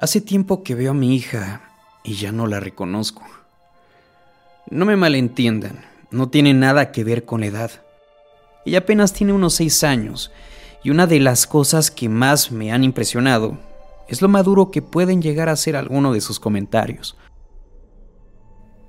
[0.00, 1.60] Hace tiempo que veo a mi hija
[2.04, 3.24] y ya no la reconozco.
[4.70, 7.70] No me malentiendan, no tiene nada que ver con la edad.
[8.64, 10.30] Ella apenas tiene unos seis años
[10.84, 13.58] y una de las cosas que más me han impresionado
[14.06, 17.16] es lo maduro que pueden llegar a ser algunos de sus comentarios.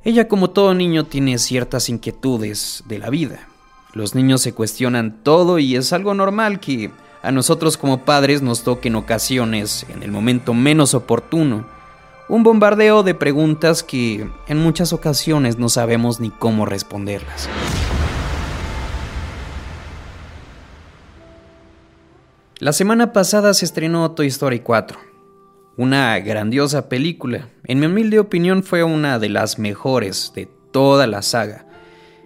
[0.03, 3.47] Ella como todo niño tiene ciertas inquietudes de la vida.
[3.93, 6.91] Los niños se cuestionan todo y es algo normal que
[7.21, 11.65] a nosotros como padres nos toque en ocasiones, en el momento menos oportuno,
[12.29, 17.49] un bombardeo de preguntas que en muchas ocasiones no sabemos ni cómo responderlas.
[22.59, 24.99] La semana pasada se estrenó Toy Story 4,
[25.77, 27.49] una grandiosa película.
[27.63, 31.65] En mi humilde opinión fue una de las mejores de toda la saga.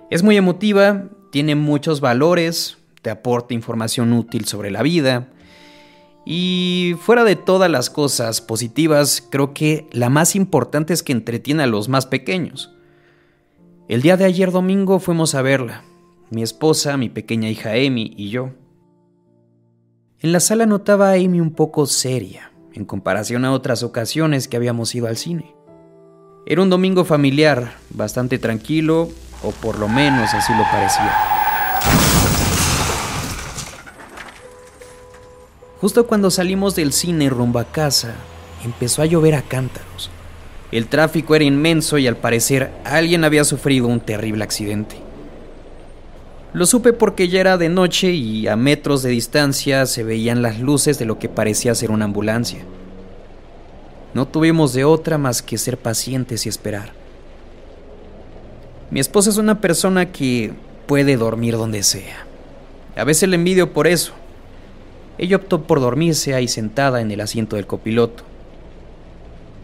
[0.09, 5.29] Es muy emotiva, tiene muchos valores, te aporta información útil sobre la vida.
[6.25, 11.63] Y fuera de todas las cosas positivas, creo que la más importante es que entretiene
[11.63, 12.73] a los más pequeños.
[13.89, 15.83] El día de ayer domingo fuimos a verla,
[16.31, 18.51] mi esposa, mi pequeña hija Amy y yo.
[20.19, 24.95] En la sala notaba Amy un poco seria, en comparación a otras ocasiones que habíamos
[24.95, 25.53] ido al cine.
[26.45, 29.09] Era un domingo familiar, bastante tranquilo,
[29.43, 31.32] o por lo menos así lo parecía.
[35.83, 38.13] Justo cuando salimos del cine rumbo a casa,
[38.63, 40.09] empezó a llover a cántaros.
[40.71, 44.95] El tráfico era inmenso y al parecer alguien había sufrido un terrible accidente.
[46.53, 50.57] Lo supe porque ya era de noche y a metros de distancia se veían las
[50.61, 52.63] luces de lo que parecía ser una ambulancia.
[54.13, 56.93] No tuvimos de otra más que ser pacientes y esperar.
[58.89, 60.53] Mi esposa es una persona que
[60.85, 62.25] puede dormir donde sea.
[62.95, 64.13] A veces le envidio por eso.
[65.17, 68.23] Ella optó por dormirse ahí sentada en el asiento del copiloto.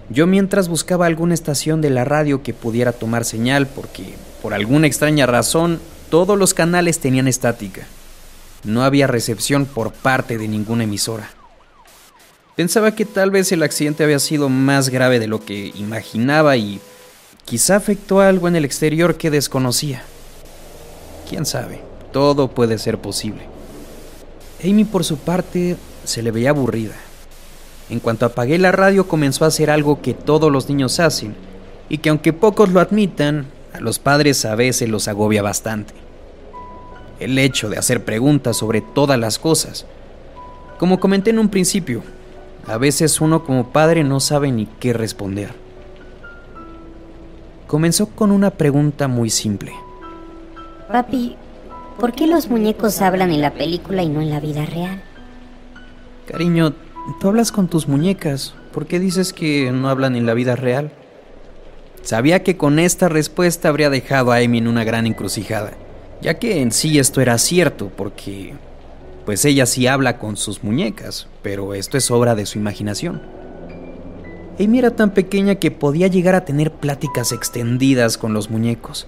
[0.09, 4.87] Yo mientras buscaba alguna estación de la radio que pudiera tomar señal porque, por alguna
[4.87, 7.85] extraña razón, todos los canales tenían estática.
[8.63, 11.29] No había recepción por parte de ninguna emisora.
[12.55, 16.81] Pensaba que tal vez el accidente había sido más grave de lo que imaginaba y
[17.45, 20.03] quizá afectó algo en el exterior que desconocía.
[21.29, 21.81] ¿Quién sabe?
[22.11, 23.58] Todo puede ser posible.
[24.63, 26.95] Amy por su parte se le veía aburrida.
[27.89, 31.35] En cuanto apagué la radio comenzó a hacer algo que todos los niños hacen
[31.87, 35.93] y que aunque pocos lo admitan, a los padres a veces los agobia bastante.
[37.19, 39.85] El hecho de hacer preguntas sobre todas las cosas.
[40.77, 42.03] Como comenté en un principio,
[42.67, 45.51] a veces uno como padre no sabe ni qué responder.
[47.67, 49.73] Comenzó con una pregunta muy simple.
[50.87, 51.35] Papi,
[51.99, 55.01] ¿Por qué los muñecos hablan en la película y no en la vida real?
[56.27, 56.73] Cariño,
[57.19, 58.53] tú hablas con tus muñecas.
[58.71, 60.91] ¿Por qué dices que no hablan en la vida real?
[62.01, 65.73] Sabía que con esta respuesta habría dejado a Amy en una gran encrucijada,
[66.21, 68.53] ya que en sí esto era cierto, porque
[69.25, 73.21] pues ella sí habla con sus muñecas, pero esto es obra de su imaginación.
[74.57, 79.07] Amy era tan pequeña que podía llegar a tener pláticas extendidas con los muñecos.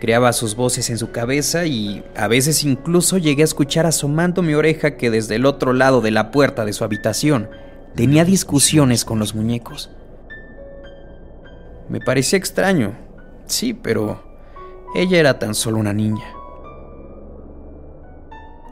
[0.00, 4.54] Creaba sus voces en su cabeza y a veces incluso llegué a escuchar asomando mi
[4.54, 7.50] oreja que desde el otro lado de la puerta de su habitación
[7.96, 9.90] tenía discusiones con los muñecos.
[11.88, 12.96] Me parecía extraño,
[13.46, 14.22] sí, pero
[14.94, 16.24] ella era tan solo una niña.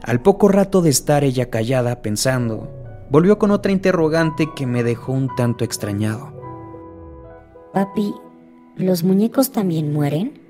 [0.04, 2.70] Al poco rato de estar ella callada pensando,
[3.10, 6.32] volvió con otra interrogante que me dejó un tanto extrañado.
[7.72, 8.14] Papi,
[8.76, 10.45] ¿los muñecos también mueren?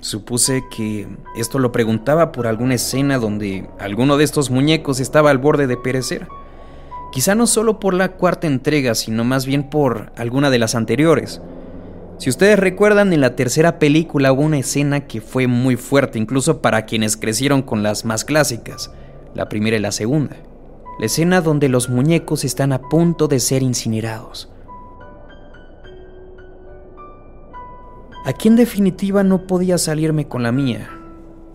[0.00, 5.38] Supuse que esto lo preguntaba por alguna escena donde alguno de estos muñecos estaba al
[5.38, 6.28] borde de perecer.
[7.10, 11.40] Quizá no solo por la cuarta entrega, sino más bien por alguna de las anteriores.
[12.18, 16.60] Si ustedes recuerdan, en la tercera película hubo una escena que fue muy fuerte, incluso
[16.60, 18.92] para quienes crecieron con las más clásicas,
[19.34, 20.36] la primera y la segunda.
[21.00, 24.48] La escena donde los muñecos están a punto de ser incinerados.
[28.28, 30.90] Aquí en definitiva no podía salirme con la mía.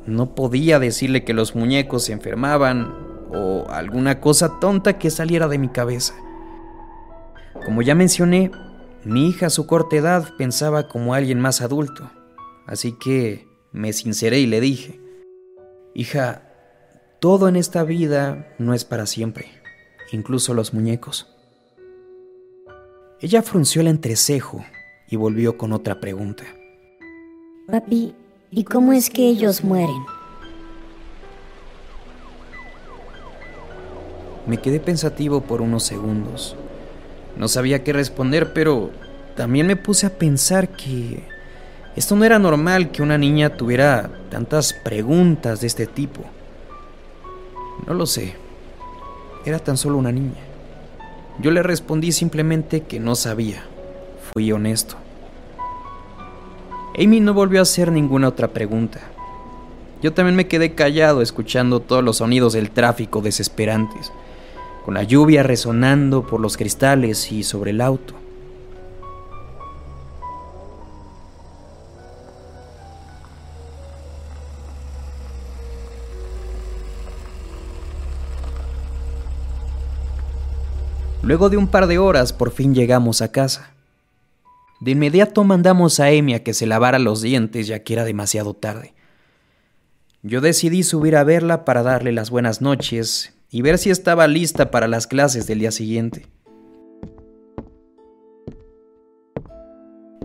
[0.07, 2.95] No podía decirle que los muñecos se enfermaban
[3.31, 6.15] o alguna cosa tonta que saliera de mi cabeza.
[7.63, 8.49] Como ya mencioné,
[9.03, 12.09] mi hija a su corta edad pensaba como alguien más adulto,
[12.65, 14.99] así que me sinceré y le dije,
[15.93, 16.41] hija,
[17.19, 19.45] todo en esta vida no es para siempre,
[20.11, 21.37] incluso los muñecos.
[23.19, 24.65] Ella frunció el entrecejo
[25.07, 26.45] y volvió con otra pregunta.
[27.65, 28.13] Papi,
[28.51, 30.03] ¿y cómo es que ellos mueren?
[34.45, 36.57] Me quedé pensativo por unos segundos.
[37.37, 38.91] No sabía qué responder, pero
[39.37, 41.23] también me puse a pensar que
[41.95, 46.21] esto no era normal que una niña tuviera tantas preguntas de este tipo.
[47.87, 48.35] No lo sé.
[49.45, 50.41] Era tan solo una niña.
[51.39, 53.63] Yo le respondí simplemente que no sabía.
[54.33, 54.97] Fui honesto.
[56.95, 58.99] Amy no volvió a hacer ninguna otra pregunta.
[60.03, 64.11] Yo también me quedé callado escuchando todos los sonidos del tráfico desesperantes,
[64.85, 68.13] con la lluvia resonando por los cristales y sobre el auto.
[81.23, 83.71] Luego de un par de horas por fin llegamos a casa.
[84.83, 88.53] De inmediato mandamos a Amy a que se lavara los dientes ya que era demasiado
[88.53, 88.93] tarde.
[90.23, 94.71] Yo decidí subir a verla para darle las buenas noches y ver si estaba lista
[94.71, 96.27] para las clases del día siguiente.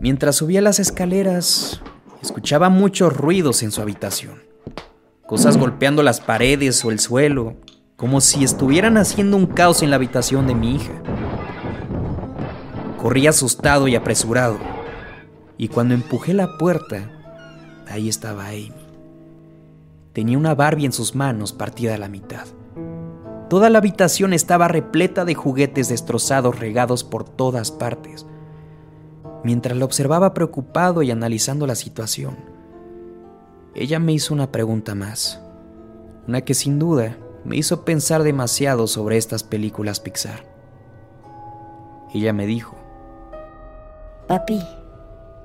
[0.01, 1.81] Mientras subía las escaleras,
[2.21, 4.43] escuchaba muchos ruidos en su habitación.
[5.25, 7.55] Cosas golpeando las paredes o el suelo,
[7.95, 11.01] como si estuvieran haciendo un caos en la habitación de mi hija.
[12.99, 14.59] Corrí asustado y apresurado,
[15.57, 17.11] y cuando empujé la puerta,
[17.87, 18.73] ahí estaba Amy.
[20.13, 22.47] Tenía una Barbie en sus manos partida a la mitad.
[23.49, 28.27] Toda la habitación estaba repleta de juguetes destrozados regados por todas partes.
[29.45, 32.37] Mientras la observaba preocupado y analizando la situación,
[33.77, 35.41] ella me hizo una pregunta más,
[36.27, 40.45] una que sin duda me hizo pensar demasiado sobre estas películas Pixar.
[42.13, 42.75] Ella me dijo,
[44.29, 44.61] Papi,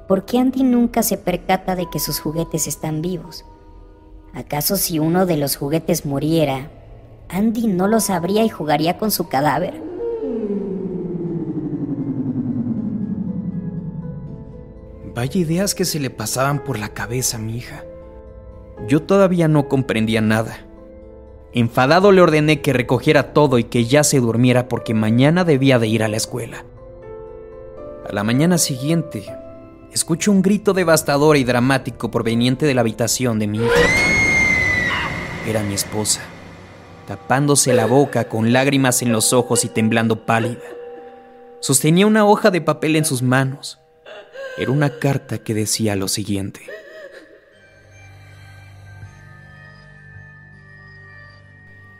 [0.10, 3.46] ¿por qué Andy nunca se percata de que sus juguetes están vivos?
[4.34, 6.70] ¿Acaso si uno de los juguetes muriera,
[7.30, 9.82] Andy no lo sabría y jugaría con su cadáver?
[15.16, 17.86] Vaya ideas que se le pasaban por la cabeza a mi hija.
[18.86, 20.58] Yo todavía no comprendía nada.
[21.54, 25.88] Enfadado le ordené que recogiera todo y que ya se durmiera porque mañana debía de
[25.88, 26.66] ir a la escuela.
[28.08, 29.26] A la mañana siguiente,
[29.94, 33.90] escucho un grito devastador y dramático proveniente de la habitación de mi hija.
[35.48, 36.20] Era mi esposa,
[37.08, 40.60] tapándose la boca con lágrimas en los ojos y temblando pálida.
[41.62, 43.80] Sostenía una hoja de papel en sus manos.
[44.58, 46.60] Era una carta que decía lo siguiente.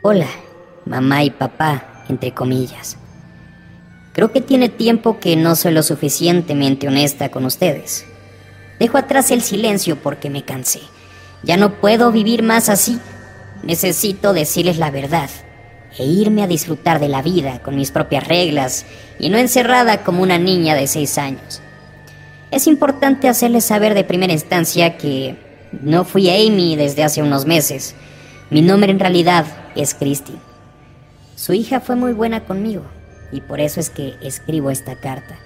[0.02, 0.28] Hola,
[0.84, 2.98] mamá y papá, entre comillas.
[4.14, 8.06] Creo que tiene tiempo que no soy lo suficientemente honesta con ustedes.
[8.78, 10.78] Dejo atrás el silencio porque me cansé.
[11.42, 13.00] Ya no puedo vivir más así.
[13.64, 15.28] Necesito decirles la verdad
[15.98, 18.86] e irme a disfrutar de la vida con mis propias reglas
[19.18, 21.60] y no encerrada como una niña de seis años.
[22.52, 25.34] Es importante hacerles saber de primera instancia que
[25.82, 27.96] no fui Amy desde hace unos meses.
[28.50, 29.44] Mi nombre en realidad
[29.74, 30.34] es Christy.
[31.34, 32.84] Su hija fue muy buena conmigo
[33.34, 35.36] y por eso es que escribo esta carta.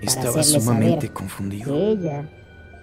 [0.00, 1.74] Estaba sumamente confundido.
[1.74, 2.24] ella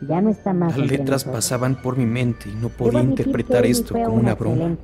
[0.01, 3.95] ya no está más Las letras pasaban por mi mente y no podía interpretar esto
[3.95, 4.77] como una broma.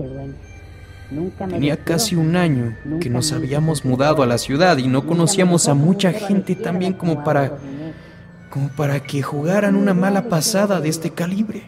[1.38, 5.75] Tenía casi un año que nos habíamos mudado a la ciudad y no conocíamos a
[5.75, 7.58] mucha gente tan bien como para
[8.50, 11.63] como para que jugaran una mala pasada de este calibre.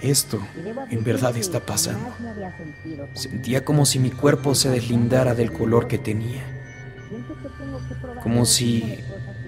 [0.00, 0.40] Esto
[0.90, 2.08] en verdad está pasando.
[3.14, 6.42] Sentía como si mi cuerpo se deslindara del color que tenía.
[8.22, 9.00] Como si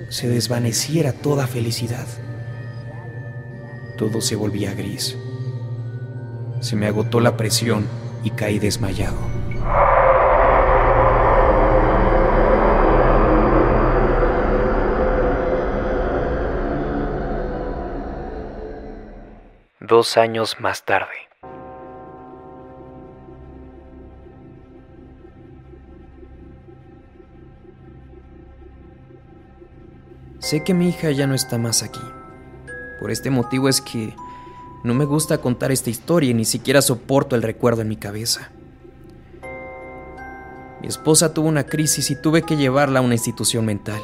[0.08, 2.06] se desvaneciera toda felicidad.
[3.96, 5.16] Todo se volvía gris.
[6.60, 7.86] Se me agotó la presión
[8.22, 9.41] y caí desmayado.
[19.92, 21.28] Dos años más tarde.
[30.38, 32.00] Sé que mi hija ya no está más aquí.
[33.00, 34.16] Por este motivo es que
[34.82, 38.50] no me gusta contar esta historia y ni siquiera soporto el recuerdo en mi cabeza.
[40.80, 44.00] Mi esposa tuvo una crisis y tuve que llevarla a una institución mental.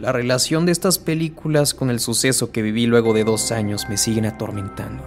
[0.00, 3.96] La relación de estas películas con el suceso que viví luego de dos años me
[3.96, 5.04] siguen atormentando.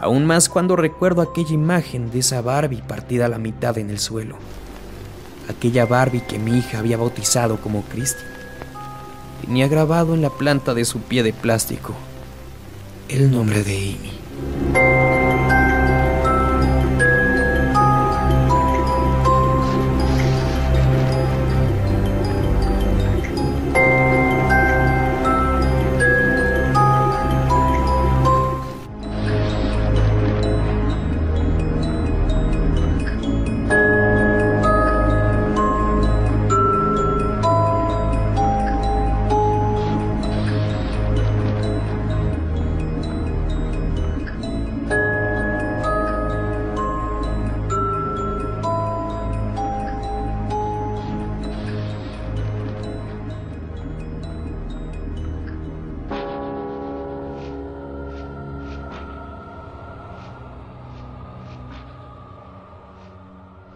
[0.00, 3.98] Aún más cuando recuerdo aquella imagen de esa Barbie partida a la mitad en el
[3.98, 4.36] suelo.
[5.48, 8.22] Aquella Barbie que mi hija había bautizado como Christy.
[9.40, 11.94] Tenía grabado en la planta de su pie de plástico
[13.08, 14.23] el nombre de Amy.